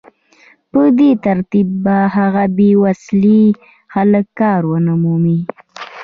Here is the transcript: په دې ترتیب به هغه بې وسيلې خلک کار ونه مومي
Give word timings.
په 0.71 0.81
دې 0.97 1.11
ترتیب 1.25 1.67
به 1.83 1.97
هغه 2.15 2.43
بې 2.57 2.69
وسيلې 2.83 3.43
خلک 3.93 4.25
کار 4.39 4.61
ونه 4.69 4.93
مومي 5.03 5.39